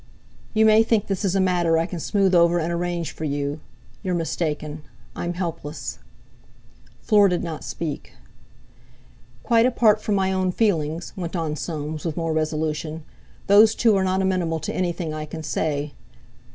"You 0.55 0.65
may 0.65 0.81
think 0.81 1.05
this 1.05 1.35
a 1.35 1.39
matter 1.39 1.77
I 1.77 1.85
can 1.85 1.99
smooth 1.99 2.33
over 2.33 2.57
and 2.57 2.71
arrange 2.73 3.11
for 3.11 3.23
you. 3.23 3.59
You're 4.01 4.15
mistaken. 4.15 4.81
I'm 5.15 5.35
helpless." 5.35 5.99
Fleur 7.03 7.27
did 7.27 7.43
not 7.43 7.63
speak. 7.63 8.13
"Quite 9.43 9.67
apart 9.67 10.01
from 10.01 10.15
my 10.15 10.33
own 10.33 10.53
feelings," 10.53 11.13
went 11.15 11.35
on 11.35 11.55
Soames 11.55 12.03
with 12.03 12.17
more 12.17 12.33
resolution, 12.33 13.03
"those 13.45 13.75
two 13.75 13.95
are 13.95 14.03
not 14.03 14.23
amenable 14.23 14.59
to 14.61 14.73
anything 14.73 15.13
I 15.13 15.25
can 15.25 15.43
say. 15.43 15.93